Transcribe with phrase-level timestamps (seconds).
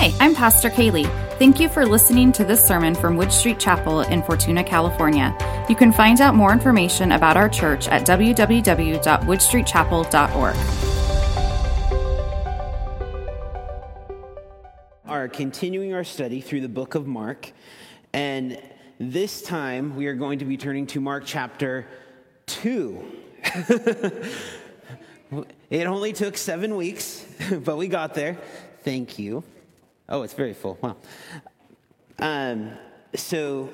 [0.00, 1.08] Hi, I'm Pastor Kaylee.
[1.40, 5.36] Thank you for listening to this sermon from Wood Street Chapel in Fortuna, California.
[5.68, 10.56] You can find out more information about our church at www.woodstreetchapel.org.
[15.04, 17.50] Are continuing our study through the book of Mark,
[18.12, 18.62] and
[19.00, 21.88] this time we are going to be turning to Mark chapter
[22.46, 23.04] 2.
[25.70, 27.26] it only took seven weeks,
[27.64, 28.38] but we got there.
[28.84, 29.42] Thank you.
[30.08, 30.78] Oh, it's very full.
[30.80, 30.96] Wow.
[32.18, 32.72] Um,
[33.14, 33.68] so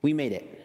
[0.00, 0.58] we made it.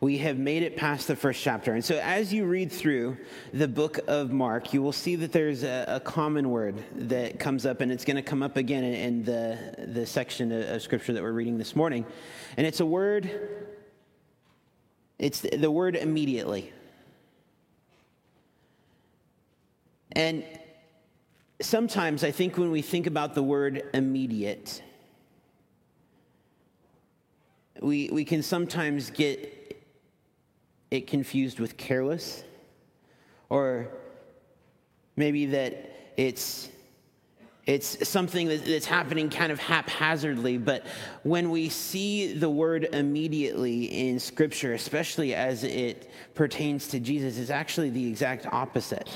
[0.00, 1.72] We have made it past the first chapter.
[1.72, 3.16] And so, as you read through
[3.52, 7.64] the book of Mark, you will see that there's a, a common word that comes
[7.64, 10.82] up, and it's going to come up again in, in, the, the section of, of
[10.82, 12.04] scripture that we're reading this morning.
[12.56, 13.30] And it's a word,
[15.20, 16.72] it's the, the word immediately.
[20.10, 20.44] And
[21.62, 24.82] sometimes I think when we think about the word immediate,
[27.80, 29.82] we, we can sometimes get
[30.90, 32.44] it confused with careless,
[33.48, 33.88] or
[35.16, 36.68] maybe that it's
[37.64, 40.84] it's something that's happening kind of haphazardly, but
[41.22, 47.50] when we see the word immediately in Scripture, especially as it pertains to Jesus, it's
[47.50, 49.08] actually the exact opposite.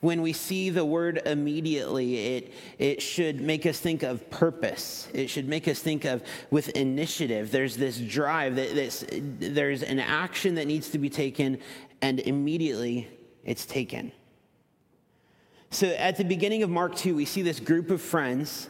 [0.00, 5.08] When we see the word immediately, it, it should make us think of purpose.
[5.12, 7.50] It should make us think of with initiative.
[7.50, 11.58] There's this drive, that this, there's an action that needs to be taken,
[12.00, 13.08] and immediately
[13.44, 14.12] it's taken.
[15.70, 18.68] So at the beginning of Mark 2, we see this group of friends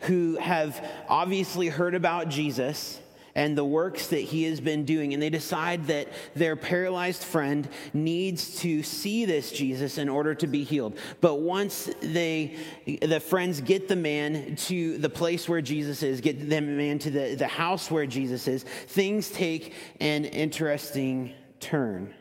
[0.00, 3.00] who have obviously heard about Jesus
[3.38, 5.14] and the works that he has been doing.
[5.14, 10.48] And they decide that their paralyzed friend needs to see this Jesus in order to
[10.48, 10.98] be healed.
[11.20, 12.56] But once they,
[13.00, 17.12] the friends get the man to the place where Jesus is, get the man to
[17.12, 22.12] the, the house where Jesus is, things take an interesting turn.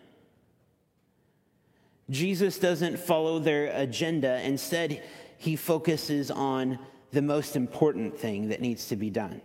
[2.11, 4.39] Jesus doesn't follow their agenda.
[4.43, 5.01] Instead,
[5.39, 6.77] he focuses on
[7.09, 9.41] the most important thing that needs to be done.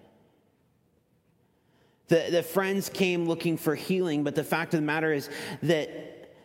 [2.12, 5.31] The, the friends came looking for healing, but the fact of the matter is
[5.62, 5.89] that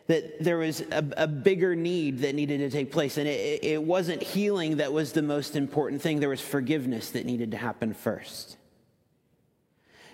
[0.08, 3.18] that there was a, a, bigger need that needed to take place.
[3.18, 7.26] And it, it wasn't healing that was the most important thing, there was forgiveness that
[7.26, 8.56] needed to happen first.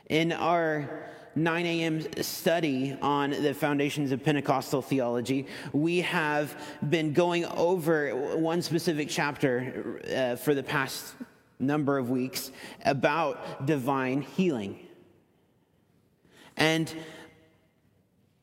[0.09, 2.24] In our 9 a.m.
[2.24, 6.59] study on the foundations of Pentecostal theology, we have
[6.90, 11.13] been going over one specific chapter uh, for the past
[11.59, 12.50] number of weeks
[12.84, 14.80] about divine healing.
[16.58, 16.94] And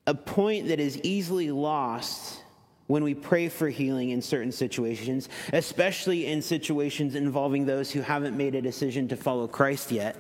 [0.07, 2.43] a point that is easily lost
[2.87, 8.37] when we pray for healing in certain situations, especially in situations involving those who haven't
[8.37, 10.17] made a decision to follow Christ yet,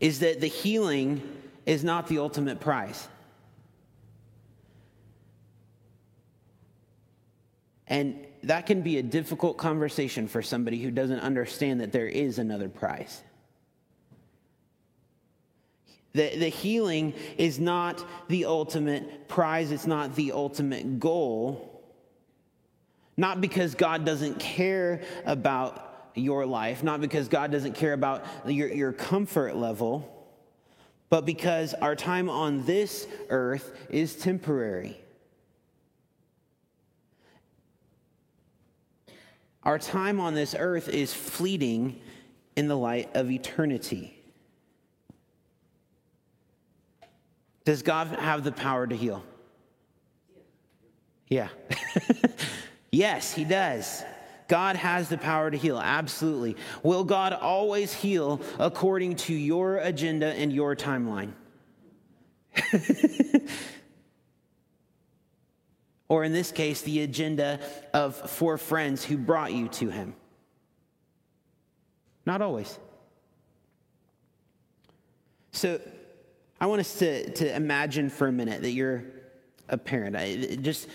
[0.00, 1.22] is that the healing
[1.64, 3.06] is not the ultimate prize.
[7.86, 12.38] And that can be a difficult conversation for somebody who doesn't understand that there is
[12.38, 13.22] another prize.
[16.12, 21.66] The, the healing is not the ultimate prize, it's not the ultimate goal.
[23.16, 28.72] Not because God doesn't care about your life, not because God doesn't care about your,
[28.72, 30.16] your comfort level,
[31.10, 35.00] but because our time on this earth is temporary.
[39.62, 42.00] Our time on this earth is fleeting
[42.56, 44.19] in the light of eternity.
[47.70, 49.22] Does God have the power to heal?
[51.28, 51.50] Yeah.
[52.90, 54.02] yes, He does.
[54.48, 56.56] God has the power to heal, absolutely.
[56.82, 61.30] Will God always heal according to your agenda and your timeline?
[66.08, 67.60] or in this case, the agenda
[67.94, 70.16] of four friends who brought you to Him?
[72.26, 72.76] Not always.
[75.52, 75.80] So,
[76.60, 79.04] I want us to, to imagine for a minute that you're
[79.68, 80.14] a parent.
[80.14, 80.88] I, just,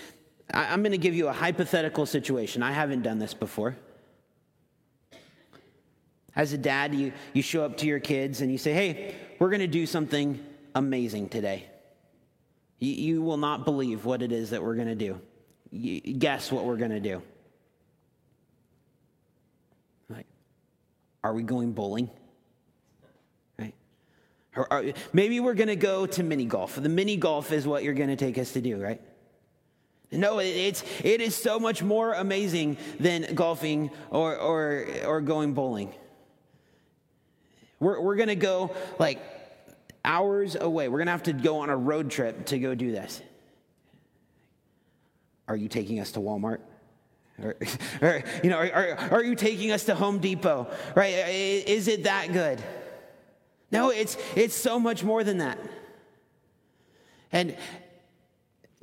[0.54, 2.62] I, I'm going to give you a hypothetical situation.
[2.62, 3.76] I haven't done this before.
[6.36, 9.50] As a dad, you, you show up to your kids and you say, hey, we're
[9.50, 10.44] going to do something
[10.76, 11.66] amazing today.
[12.78, 15.20] You, you will not believe what it is that we're going to do.
[15.72, 17.22] You, guess what we're going to do.
[20.10, 20.28] Like,
[21.24, 22.10] are we going bowling?
[24.56, 26.76] Or, or maybe we're going to go to mini golf.
[26.76, 29.02] The mini golf is what you're going to take us to do, right?
[30.12, 35.94] No, it's, it is so much more amazing than golfing or, or, or going bowling.
[37.80, 39.20] We're, we're going to go like
[40.06, 40.88] hours away.
[40.88, 43.22] We're going to have to go on a road trip to go do this.
[45.48, 46.60] Are you taking us to Walmart?
[47.42, 47.56] Or,
[48.02, 50.68] or you know, are, are you taking us to Home Depot?
[50.96, 51.14] Right?
[51.68, 52.64] Is it that good?
[53.72, 55.60] No, it's, it's so much more than that.
[57.32, 57.56] And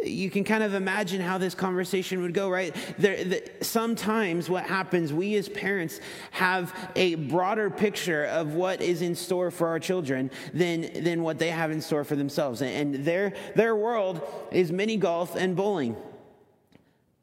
[0.05, 2.75] you can kind of imagine how this conversation would go, right?
[2.99, 6.01] There, the, sometimes what happens, we as parents
[6.33, 11.39] have a broader picture of what is in store for our children than, than what
[11.39, 12.63] they have in store for themselves.
[12.63, 14.21] And their, their world
[14.51, 15.97] is mini golf and bowling.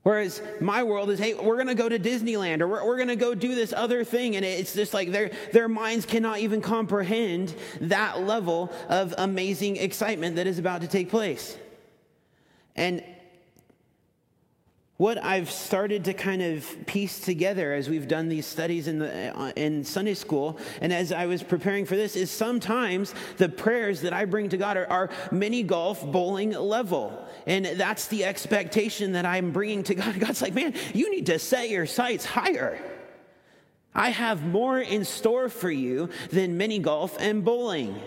[0.04, 3.10] Whereas my world is, hey, we're going to go to Disneyland or we're, we're going
[3.10, 4.38] to go do this other thing.
[4.38, 10.38] And it's just like their, their minds cannot even comprehend that level of amazing excitement
[10.38, 11.58] that is about to take place.
[12.78, 13.04] And
[15.00, 19.34] what I've started to kind of piece together as we've done these studies in, the,
[19.34, 24.02] uh, in Sunday school, and as I was preparing for this, is sometimes the prayers
[24.02, 27.26] that I bring to God are, are mini golf bowling level.
[27.48, 30.20] And that's the expectation that I'm bringing to God.
[30.20, 32.78] God's like, man, you need to set your sights higher.
[33.96, 37.98] I have more in store for you than mini golf and bowling.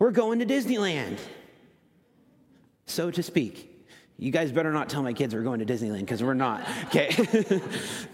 [0.00, 1.18] We're going to Disneyland
[2.86, 3.69] so to speak.
[4.20, 6.60] You guys better not tell my kids we're going to Disneyland because we're not.
[6.88, 7.08] Okay.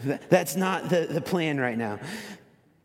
[0.29, 1.99] That's not the, the plan right now.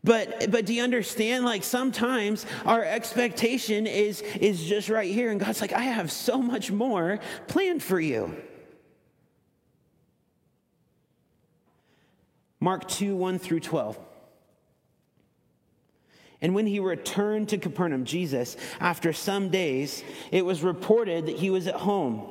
[0.04, 1.46] But but do you understand?
[1.46, 6.42] Like sometimes our expectation is is just right here, and God's like, I have so
[6.42, 8.36] much more planned for you.
[12.60, 14.00] Mark 2, 1 through 12.
[16.42, 21.52] And when he returned to Capernaum, Jesus, after some days, it was reported that he
[21.52, 22.31] was at home.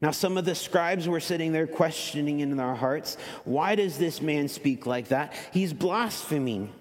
[0.00, 4.22] Now, some of the scribes were sitting there questioning in their hearts, Why does this
[4.22, 5.34] man speak like that?
[5.52, 6.72] He's blaspheming.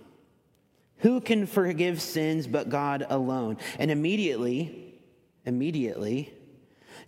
[1.00, 3.58] Who can forgive sins but God alone?
[3.78, 4.96] And immediately,
[5.46, 6.34] immediately,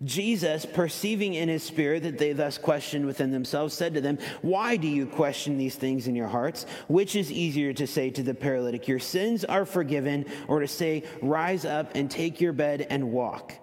[0.04, 4.76] Jesus, perceiving in his spirit that they thus questioned within themselves, said to them, Why
[4.76, 6.66] do you question these things in your hearts?
[6.88, 11.04] Which is easier to say to the paralytic, Your sins are forgiven, or to say,
[11.22, 13.54] Rise up and take your bed and walk?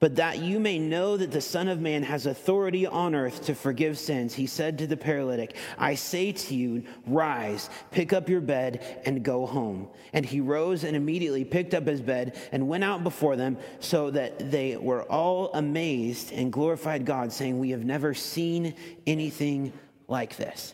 [0.00, 3.54] But that you may know that the Son of Man has authority on earth to
[3.54, 8.40] forgive sins, he said to the paralytic, I say to you, rise, pick up your
[8.40, 9.88] bed, and go home.
[10.14, 14.10] And he rose and immediately picked up his bed and went out before them, so
[14.10, 18.74] that they were all amazed and glorified God, saying, We have never seen
[19.06, 19.70] anything
[20.08, 20.72] like this.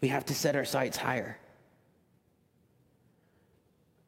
[0.00, 1.38] We have to set our sights higher.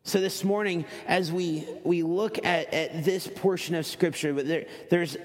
[0.04, 5.16] So this morning, as we, we look at, at this portion of Scripture, there, there's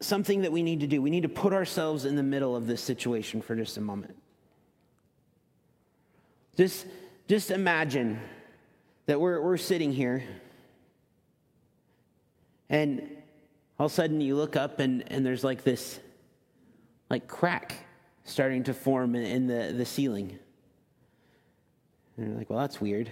[0.00, 1.02] something that we need to do.
[1.02, 4.16] We need to put ourselves in the middle of this situation for just a moment.
[6.56, 6.86] Just,
[7.28, 8.18] just imagine
[9.06, 10.22] that we're, we're sitting here,
[12.70, 13.02] and
[13.78, 16.00] all of a sudden you look up and, and there's like this
[17.10, 17.74] like crack
[18.24, 20.38] starting to form in, in the, the ceiling.
[22.16, 23.10] And you're like, well, that's weird.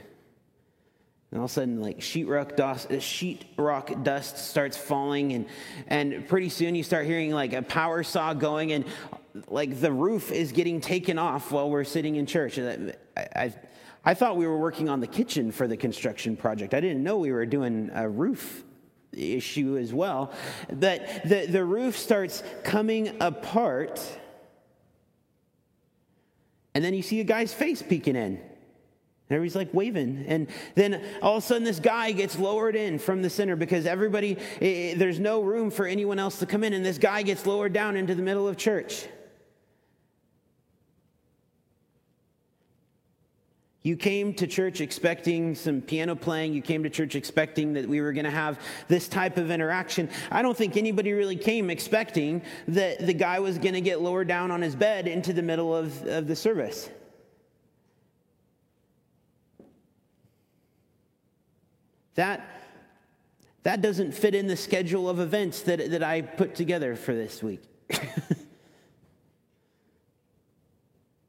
[1.32, 5.46] And all of a sudden, like sheetrock dust, uh, sheetrock dust starts falling, and
[5.88, 8.84] and pretty soon you start hearing like a power saw going, and
[9.48, 12.58] like the roof is getting taken off while we're sitting in church.
[12.58, 13.54] I, I,
[14.04, 16.74] I thought we were working on the kitchen for the construction project.
[16.74, 18.62] I didn't know we were doing a roof
[19.12, 20.32] issue as well.
[20.68, 24.06] But the, the roof starts coming apart,
[26.74, 28.38] and then you see a guy's face peeking in.
[29.32, 30.24] Everybody's like waving.
[30.28, 33.86] And then all of a sudden, this guy gets lowered in from the center because
[33.86, 36.72] everybody, it, there's no room for anyone else to come in.
[36.72, 39.06] And this guy gets lowered down into the middle of church.
[43.84, 46.54] You came to church expecting some piano playing.
[46.54, 50.08] You came to church expecting that we were going to have this type of interaction.
[50.30, 54.28] I don't think anybody really came expecting that the guy was going to get lowered
[54.28, 56.90] down on his bed into the middle of, of the service.
[62.14, 62.48] That,
[63.62, 67.42] that doesn't fit in the schedule of events that, that I put together for this
[67.42, 67.62] week.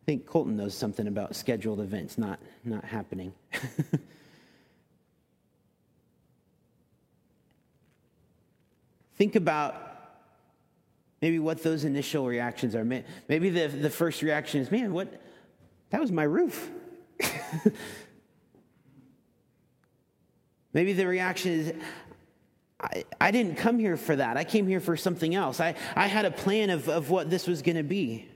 [0.03, 3.33] I think Colton knows something about scheduled events not, not happening.
[9.15, 9.75] Think about
[11.21, 12.83] maybe what those initial reactions are.
[12.83, 15.21] Maybe the, the first reaction is, man, what?
[15.91, 16.69] That was my roof.
[20.73, 21.73] maybe the reaction is,
[22.79, 24.35] I, I didn't come here for that.
[24.35, 25.59] I came here for something else.
[25.59, 28.27] I, I had a plan of, of what this was going to be.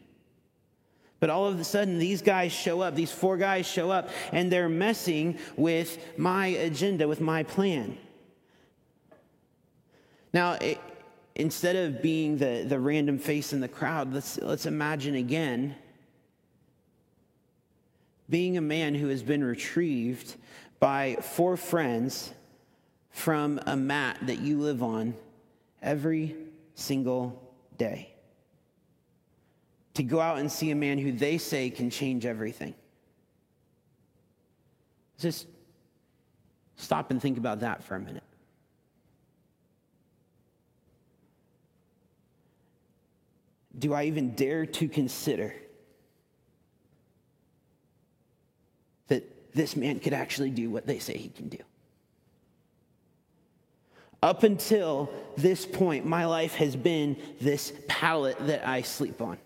[1.19, 4.51] But all of a sudden, these guys show up, these four guys show up, and
[4.51, 7.97] they're messing with my agenda, with my plan.
[10.31, 10.79] Now, it,
[11.35, 15.75] instead of being the, the random face in the crowd, let's, let's imagine again
[18.29, 20.35] being a man who has been retrieved
[20.79, 22.33] by four friends
[23.09, 25.15] from a mat that you live on
[25.81, 26.35] every
[26.75, 27.41] single
[27.77, 28.13] day.
[29.95, 32.75] To go out and see a man who they say can change everything.
[35.17, 35.47] Just
[36.75, 38.23] stop and think about that for a minute.
[43.77, 45.53] do I even dare to consider
[49.07, 51.57] that this man could actually do what they say he can do?
[54.23, 59.37] Up until this point, my life has been this pallet that I sleep on.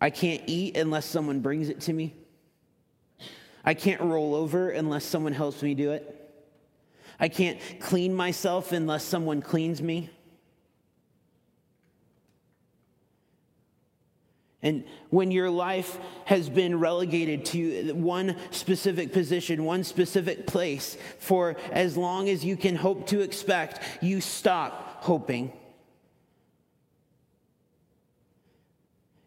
[0.00, 2.14] I can't eat unless someone brings it to me.
[3.64, 6.18] I can't roll over unless someone helps me do it.
[7.18, 10.10] I can't clean myself unless someone cleans me.
[14.62, 21.56] And when your life has been relegated to one specific position, one specific place, for
[21.72, 25.52] as long as you can hope to expect, you stop hoping.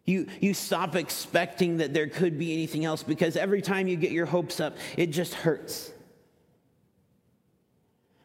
[0.05, 4.11] You, you stop expecting that there could be anything else because every time you get
[4.11, 5.91] your hopes up, it just hurts.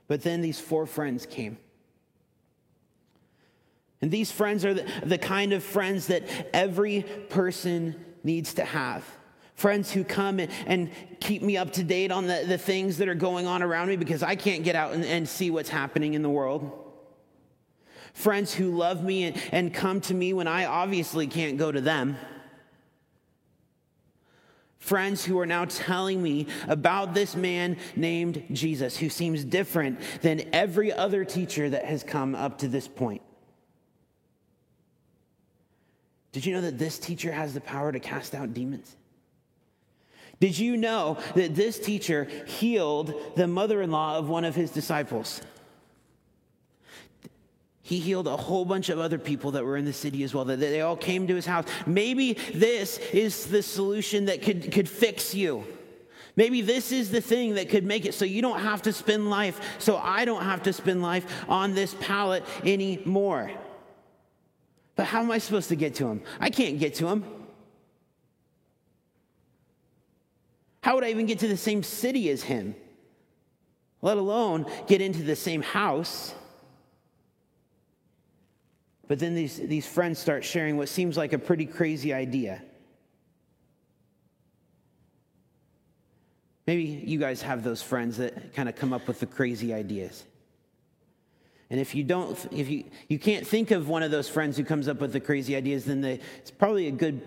[0.06, 1.58] But then these four friends came.
[4.02, 9.04] And these friends are the, the kind of friends that every person needs to have.
[9.54, 10.90] Friends who come and,
[11.20, 13.96] keep me up to date on the, the things that are going on around me
[13.96, 16.70] because I can't get out and, and see what's happening in the world.
[18.14, 21.80] Friends who love me and, and come to me when I obviously can't go to
[21.80, 22.16] them.
[24.78, 30.48] Friends who are now telling me about this man named Jesus, who seems different than
[30.54, 33.20] every other teacher that has come up to this point.
[36.32, 38.96] Did you know that this teacher has the power to cast out demons?
[40.38, 44.70] Did you know that this teacher healed the mother in law of one of his
[44.70, 45.42] disciples?
[47.82, 50.44] He healed a whole bunch of other people that were in the city as well,
[50.44, 51.66] that they all came to his house.
[51.86, 55.64] Maybe this is the solution that could, could fix you.
[56.36, 59.28] Maybe this is the thing that could make it so you don't have to spend
[59.28, 63.50] life, so I don't have to spend life on this pallet anymore.
[64.96, 66.22] But how am I supposed to get to him?
[66.40, 67.24] I can't get to him.
[70.82, 72.74] How would I even get to the same city as him?
[74.02, 76.34] Let alone get into the same house.
[79.06, 82.62] But then these, these friends start sharing what seems like a pretty crazy idea.
[86.66, 90.24] Maybe you guys have those friends that kind of come up with the crazy ideas.
[91.70, 94.64] And if you don't, if you, you can't think of one of those friends who
[94.64, 97.22] comes up with the crazy ideas, then they, it's probably a good,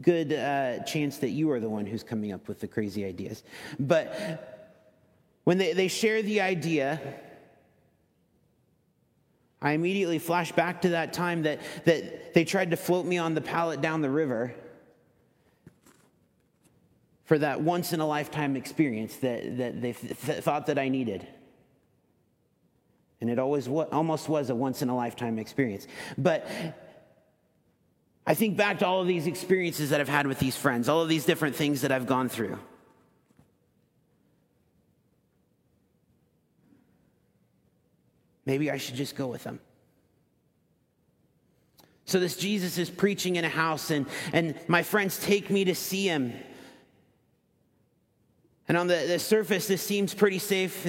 [0.00, 3.42] good uh, chance that you are the one who's coming up with the crazy ideas.
[3.80, 4.68] But
[5.42, 7.00] when they, they share the idea,
[9.60, 13.34] I immediately flash back to that time that, that they tried to float me on
[13.34, 14.54] the pallet down the river
[17.24, 21.26] for that once in a lifetime experience that, that they th- thought that I needed.
[23.20, 25.86] And it always was, almost was a once in a lifetime experience.
[26.18, 26.46] But
[28.26, 31.00] I think back to all of these experiences that I've had with these friends, all
[31.00, 32.58] of these different things that I've gone through.
[38.44, 39.60] Maybe I should just go with them.
[42.04, 45.74] So this Jesus is preaching in a house, and, and my friends take me to
[45.74, 46.32] see him.
[48.68, 50.86] And on the, the surface, this seems pretty safe.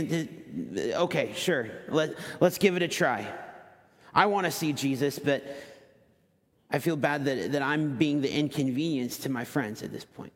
[0.78, 3.32] Okay, sure, Let, let's give it a try.
[4.14, 5.44] I want to see Jesus, but
[6.72, 10.34] I feel bad that, that I'm being the inconvenience to my friends at this point.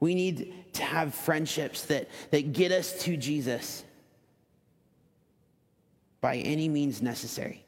[0.00, 3.84] We need to have friendships that, that get us to Jesus
[6.20, 7.64] by any means necessary.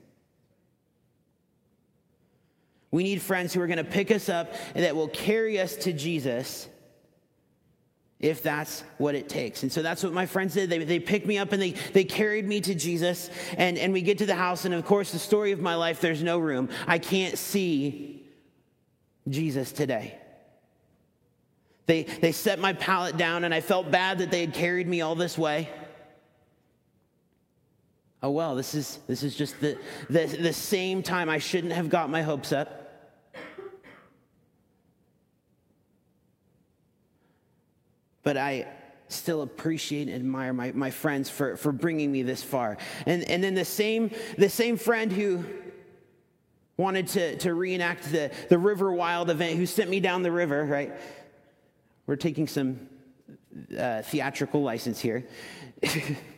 [2.93, 5.75] We need friends who are going to pick us up and that will carry us
[5.77, 6.69] to Jesus
[8.21, 9.65] if that's what it takes.
[9.65, 10.71] And so that's what my friends did.
[10.71, 13.31] They, they picked me up and they, they carried me to Jesus.
[13.57, 14.65] And, and we get to the house.
[14.65, 16.69] And of course, the story of my life, there's no room.
[16.87, 18.25] I can't see
[19.29, 20.19] Jesus today.
[21.87, 25.01] They, they set my pallet down, and I felt bad that they had carried me
[25.01, 25.69] all this way.
[28.23, 29.77] Oh, well, this is, this is just the,
[30.09, 32.82] the, the same time I shouldn't have got my hopes up.
[38.23, 38.67] But I
[39.09, 42.79] still appreciate and admire my, my friends for, for bringing me this far.
[43.07, 45.45] And, and then the same, the same friend who
[46.77, 50.65] wanted to, to reenact the, the River Wild event, who sent me down the river,
[50.65, 50.93] right?
[52.07, 52.89] We're taking some
[53.79, 55.27] uh, theatrical license here.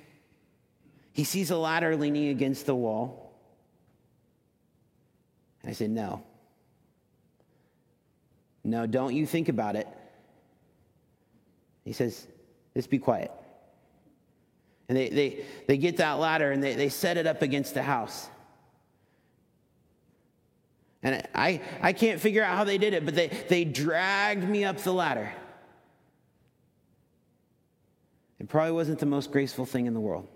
[1.13, 3.33] he sees a ladder leaning against the wall.
[5.67, 6.23] I said, No.
[8.67, 9.87] No, don't you think about it.
[11.85, 12.27] He says,
[12.75, 13.31] Just be quiet.
[14.89, 17.83] And they, they, they get that ladder and they, they set it up against the
[17.83, 18.29] house.
[21.03, 24.65] And I, I can't figure out how they did it, but they, they dragged me
[24.65, 25.33] up the ladder.
[28.39, 30.29] It probably wasn't the most graceful thing in the world.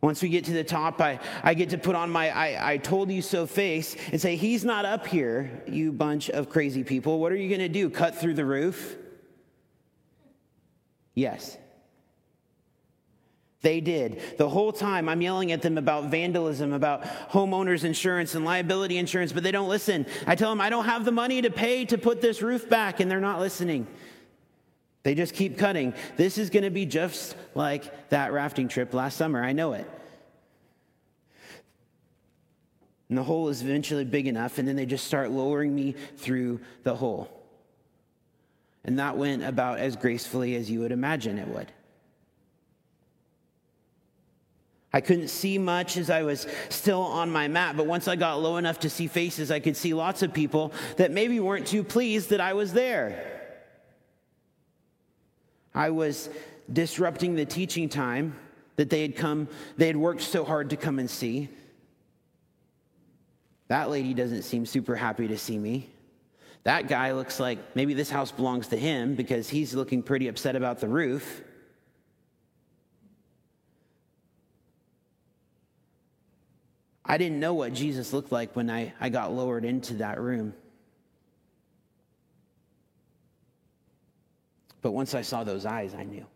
[0.00, 2.76] Once we get to the top, I, I get to put on my I, I
[2.78, 7.18] told you so face and say, He's not up here, you bunch of crazy people.
[7.18, 7.90] What are you going to do?
[7.90, 8.96] Cut through the roof?
[11.14, 11.58] Yes.
[13.62, 14.22] They did.
[14.38, 19.32] The whole time I'm yelling at them about vandalism, about homeowners insurance and liability insurance,
[19.32, 20.06] but they don't listen.
[20.26, 23.00] I tell them I don't have the money to pay to put this roof back,
[23.00, 23.86] and they're not listening.
[25.02, 25.94] They just keep cutting.
[26.16, 29.42] This is going to be just like that rafting trip last summer.
[29.42, 29.88] I know it.
[33.08, 36.60] And the hole is eventually big enough, and then they just start lowering me through
[36.84, 37.28] the hole.
[38.84, 41.72] And that went about as gracefully as you would imagine it would.
[44.92, 48.40] I couldn't see much as I was still on my mat, but once I got
[48.40, 51.84] low enough to see faces, I could see lots of people that maybe weren't too
[51.84, 53.29] pleased that I was there.
[55.74, 56.28] I was
[56.72, 58.36] disrupting the teaching time
[58.76, 61.48] that they had come, they had worked so hard to come and see.
[63.68, 65.90] That lady doesn't seem super happy to see me.
[66.64, 70.56] That guy looks like maybe this house belongs to him because he's looking pretty upset
[70.56, 71.42] about the roof.
[77.04, 80.54] I didn't know what Jesus looked like when I, I got lowered into that room.
[84.82, 86.26] But once I saw those eyes, I knew.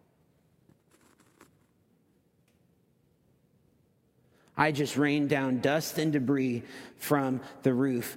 [4.56, 6.62] I just rained down dust and debris
[6.96, 8.16] from the roof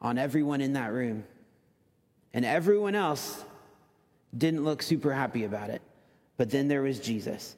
[0.00, 1.24] on everyone in that room.
[2.32, 3.44] And everyone else
[4.36, 5.82] didn't look super happy about it.
[6.36, 7.56] But then there was Jesus.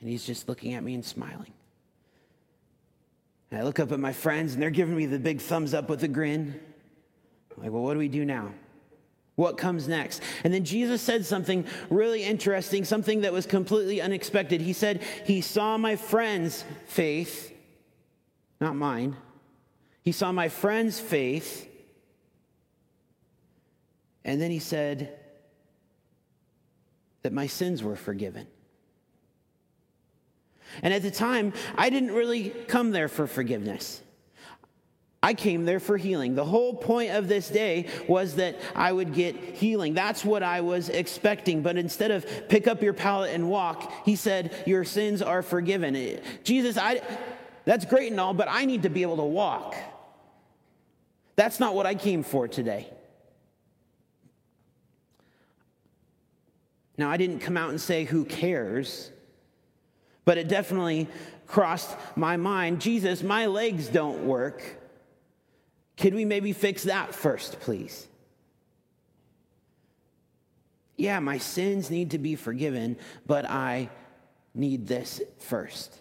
[0.00, 1.52] And he's just looking at me and smiling.
[3.52, 5.90] And I look up at my friends and they're giving me the big thumbs up
[5.90, 6.58] with a grin.
[7.54, 8.50] I'm like, well, what do we do now?
[9.34, 10.22] What comes next?
[10.42, 14.62] And then Jesus said something really interesting, something that was completely unexpected.
[14.62, 17.52] He said, He saw my friend's faith,
[18.58, 19.16] not mine.
[20.02, 21.68] He saw my friend's faith.
[24.24, 25.18] And then he said
[27.20, 28.46] that my sins were forgiven.
[30.82, 34.00] And at the time, I didn't really come there for forgiveness.
[35.24, 36.34] I came there for healing.
[36.34, 39.94] The whole point of this day was that I would get healing.
[39.94, 41.62] That's what I was expecting.
[41.62, 46.20] But instead of pick up your pallet and walk, he said, Your sins are forgiven.
[46.42, 47.02] Jesus, I,
[47.64, 49.76] that's great and all, but I need to be able to walk.
[51.36, 52.88] That's not what I came for today.
[56.98, 59.11] Now, I didn't come out and say, Who cares?
[60.24, 61.08] But it definitely
[61.46, 64.62] crossed my mind Jesus, my legs don't work.
[65.96, 68.06] Could we maybe fix that first, please?
[70.96, 73.90] Yeah, my sins need to be forgiven, but I
[74.54, 75.98] need this first.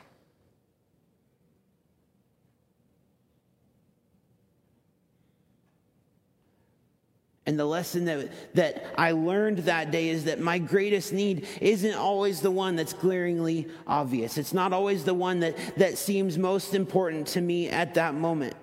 [7.48, 11.96] And the lesson that, that I learned that day is that my greatest need isn't
[11.96, 14.38] always the one that's glaringly obvious.
[14.38, 18.54] It's not always the one that, that seems most important to me at that moment.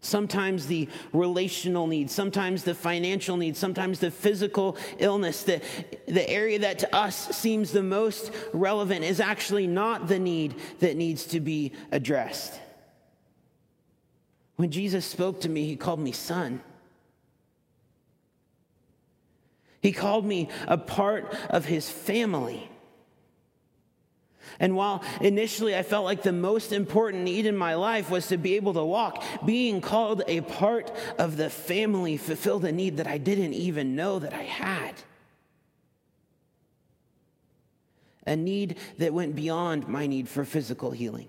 [0.00, 5.60] Sometimes the relational need, sometimes the financial need, sometimes the physical illness, the,
[6.08, 10.96] the area that to us seems the most relevant is actually not the need that
[10.96, 12.58] needs to be addressed.
[14.56, 16.60] When Jesus spoke to me, he called me son.
[19.80, 22.68] He called me a part of his family.
[24.60, 28.36] And while initially I felt like the most important need in my life was to
[28.36, 33.06] be able to walk, being called a part of the family fulfilled a need that
[33.06, 34.94] I didn't even know that I had.
[38.24, 41.28] A need that went beyond my need for physical healing.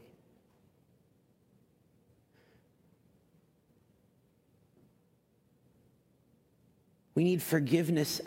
[7.16, 8.22] We need forgiveness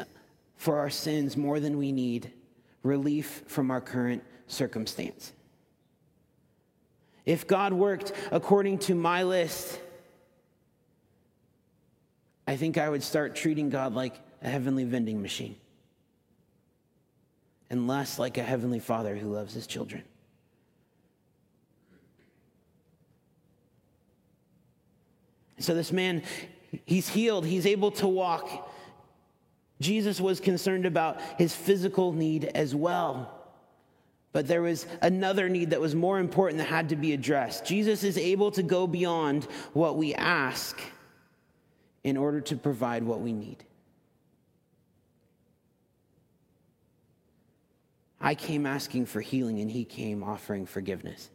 [0.57, 2.33] for our sins more than we need
[2.83, 5.33] relief from our current circumstance.
[7.25, 9.81] If God worked according to my list,
[12.47, 15.57] I think I would start treating God like a heavenly vending machine
[17.69, 20.05] and less like a heavenly father who loves his children.
[25.59, 26.23] So this man,
[26.85, 28.71] he's healed, he's able to walk.
[29.81, 33.33] Jesus was concerned about his physical need as well.
[34.33, 37.65] But there was another need that was more important that had to be addressed.
[37.65, 40.79] Jesus is able to go beyond what we ask
[42.05, 43.65] in order to provide what we need.
[48.21, 51.31] I came asking for healing, and he came offering forgiveness.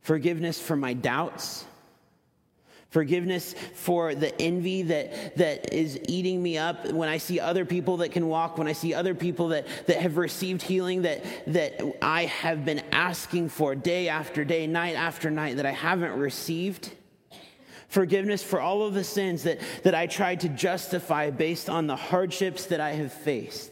[0.00, 1.64] Forgiveness for my doubts
[2.90, 7.98] Forgiveness for the envy that, that is eating me up when I see other people
[7.98, 11.80] that can walk, when I see other people that, that have received healing that, that
[12.02, 16.90] I have been asking for day after day, night after night, that I haven't received.
[17.86, 21.96] Forgiveness for all of the sins that, that I tried to justify based on the
[21.96, 23.70] hardships that I have faced.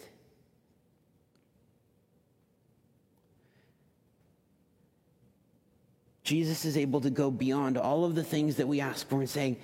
[6.29, 9.31] Jesus is able to go beyond all of the things that we ask for and
[9.31, 9.57] saying,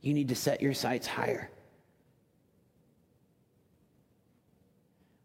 [0.00, 1.50] you need to set your sights higher.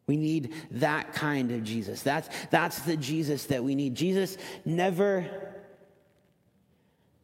[0.07, 2.01] We need that kind of Jesus.
[2.01, 3.95] That's, that's the Jesus that we need.
[3.95, 5.25] Jesus never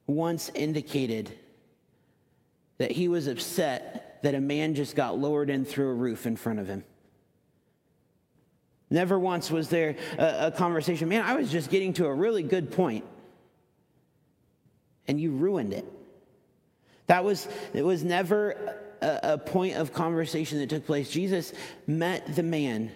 [0.08, 1.38] once indicated
[2.78, 6.38] that he was upset that a man just got lowered in through a roof in
[6.38, 6.86] front of him.
[8.90, 12.44] Never once was there a, a, conversation, man, I was just getting to a really
[12.44, 13.04] good point,
[15.08, 15.86] and you ruined it.
[17.08, 21.10] That was, it was never a, a point of conversation that took place.
[21.10, 21.54] Jesus
[21.88, 22.92] met the man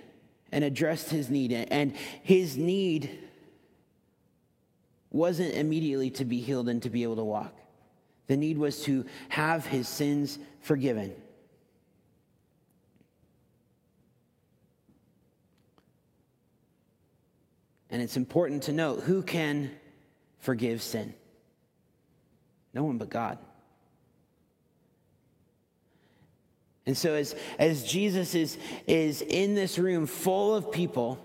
[0.52, 3.20] and addressed his need, and his need
[5.12, 7.56] wasn't immediately to be healed and to be able to walk.
[8.28, 11.14] The need was to have his sins forgiven.
[17.90, 19.72] And it's important to note who can
[20.40, 21.14] forgive sin?
[22.74, 23.38] No one but God.
[26.86, 31.24] And so, as, as Jesus is, is in this room full of people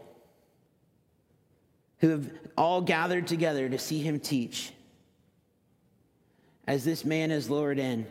[2.00, 4.72] who have all gathered together to see him teach,
[6.66, 8.06] as this man is lowered in,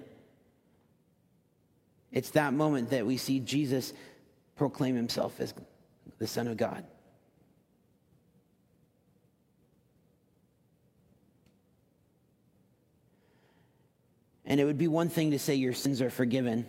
[2.11, 3.93] it's that moment that we see Jesus
[4.55, 5.53] proclaim himself as
[6.17, 6.83] the Son of God.
[14.45, 16.65] And it would be one thing to say your sins are forgiven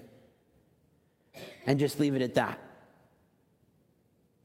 [1.66, 2.60] and just leave it at that.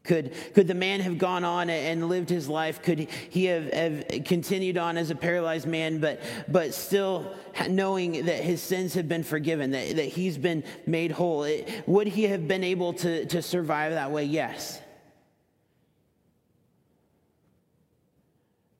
[0.03, 2.81] Could, could the man have gone on and lived his life?
[2.81, 7.35] Could he have, have continued on as a paralyzed man, but, but still
[7.69, 11.43] knowing that his sins have been forgiven, that, that he's been made whole?
[11.43, 14.23] It, would he have been able to, to survive that way?
[14.23, 14.81] Yes.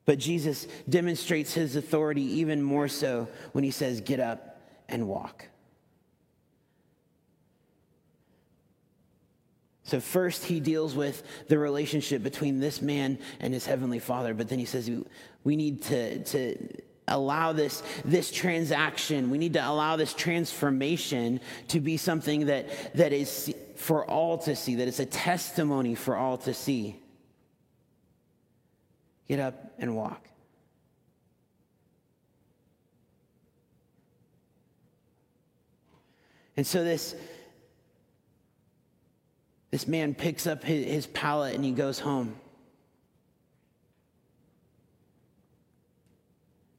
[0.10, 5.46] But Jesus demonstrates his authority even more so when he says, Get up and walk.
[9.84, 14.50] So, first, he deals with the relationship between this man and his heavenly father, but
[14.50, 14.90] then he says
[15.44, 16.58] we need to, to
[17.08, 23.14] allow this, this transaction, we need to allow this transformation to be something that, that
[23.14, 27.00] is for all to see, that it's a testimony for all to see.
[29.30, 30.28] Get up and walk.
[36.58, 37.16] And so this,
[39.72, 42.36] this man picks up his, his pallet and he goes home.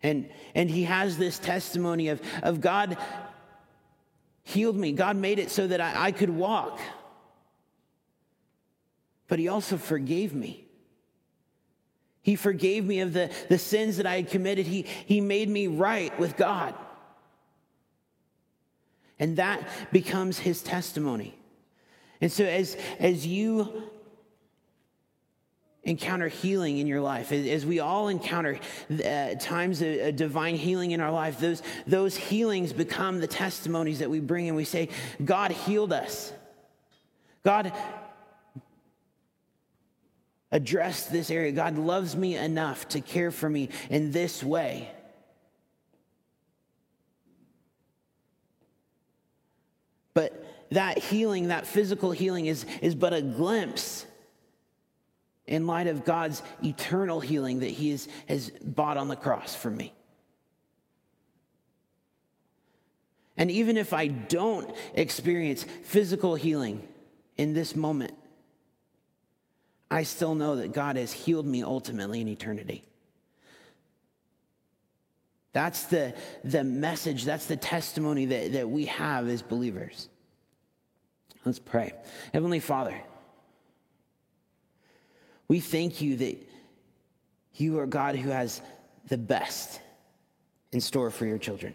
[0.03, 2.99] And, and he has this testimony of, of God
[4.43, 4.91] healed me.
[4.93, 6.81] God made it so that I, I could walk.
[9.29, 10.67] But he also forgave me.
[12.31, 14.65] He forgave me of the, the sins that I had committed.
[14.65, 16.77] He, he made me right with God.
[19.19, 21.35] And that becomes his testimony.
[22.21, 23.83] And so as, as you
[25.83, 28.61] encounter healing in your life, as we all encounter
[29.05, 33.99] uh, times of, of divine healing in our life, those, those healings become the testimonies
[33.99, 34.89] that we bring and we say,
[35.25, 36.33] God healed us.
[37.45, 37.73] God
[40.53, 41.53] addressed this area.
[41.53, 44.91] God loves me enough to care for me in this way.
[50.15, 54.07] But that healing, that physical healing, is, is but a glimpse
[55.47, 59.71] in light of God's eternal healing that He has, has bought on the cross for
[59.71, 59.93] me.
[63.37, 66.87] And even if I don't experience physical healing
[67.39, 68.13] in this moment,
[69.91, 72.85] I still know that God has healed me ultimately in eternity.
[75.53, 80.09] That's the, the message, that's the testimony that, that we have as believers.
[81.45, 81.93] Let's pray.
[82.33, 83.01] Heavenly Father,
[85.49, 86.39] we thank you that
[87.55, 88.63] you are God who has
[89.09, 89.81] the best
[90.71, 91.75] in store for your children.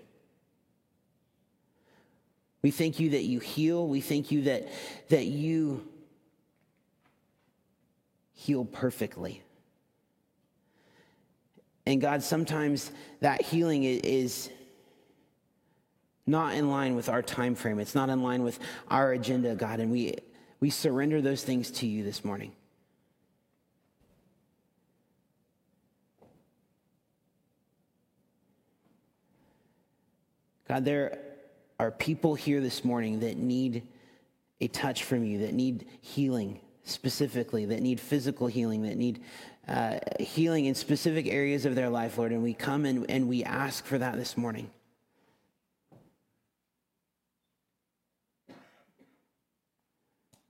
[2.61, 3.87] We thank you that you heal.
[3.87, 4.69] We thank you that,
[5.09, 5.85] that you
[8.35, 9.41] heal perfectly.
[11.87, 14.49] And God, sometimes that healing is
[16.27, 17.79] not in line with our time frame.
[17.79, 20.15] It's not in line with our agenda, God, and we
[20.59, 22.51] we surrender those things to you this morning.
[30.67, 31.19] God, there
[31.79, 33.83] are people here this morning that need
[34.59, 39.21] a touch from you, that need healing specifically, that need physical healing, that need
[39.67, 42.31] uh, healing in specific areas of their life, Lord.
[42.31, 44.69] And we come and, and we ask for that this morning.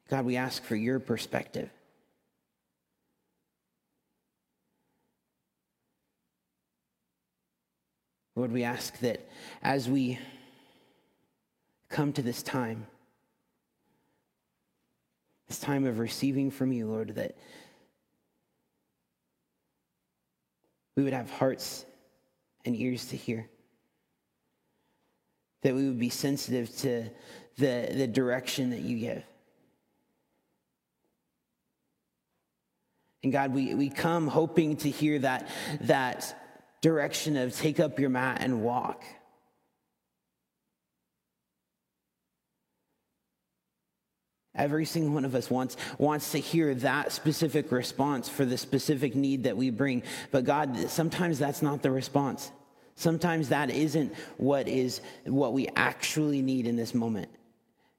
[0.09, 1.69] God, we ask for your perspective.
[8.35, 9.27] Lord, we ask that
[9.63, 10.19] as we
[11.89, 12.85] come to this time,
[15.55, 17.37] this time of receiving from you, Lord, that
[20.97, 21.85] we would have hearts
[22.65, 23.47] and ears to hear.
[25.61, 27.09] That we would be sensitive to
[27.57, 29.23] the, the direction that you give.
[33.23, 35.47] And God, we, we come hoping to hear that,
[35.81, 36.35] that
[36.81, 39.03] direction of take up your mat and walk.
[44.55, 49.15] Every single one of us wants, wants to hear that specific response for the specific
[49.15, 50.03] need that we bring.
[50.31, 52.51] But God, sometimes that's not the response.
[52.95, 57.29] Sometimes that isn't what is what we actually need in this moment.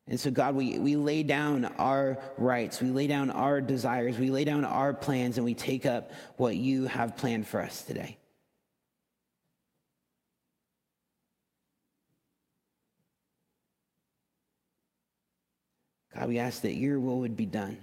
[0.08, 4.30] And so, God, we, we lay down our rights, we lay down our desires, we
[4.30, 8.16] lay down our plans, and we take up what you have planned for us today.
[16.16, 17.76] God, we ask that your will would be done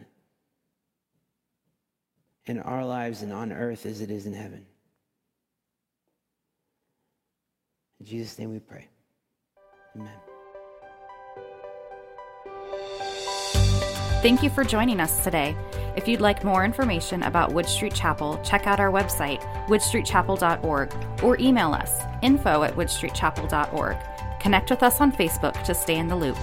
[2.46, 4.66] in our lives and on earth as it is in heaven.
[8.00, 8.88] In Jesus' name we pray.
[9.96, 10.12] Amen.
[14.22, 15.56] Thank you for joining us today.
[15.96, 21.38] If you'd like more information about Wood Street Chapel, check out our website, woodstreetchapel.org, or
[21.40, 23.98] email us, info at woodstreetchapel.org.
[24.40, 26.38] Connect with us on Facebook to stay in the loop.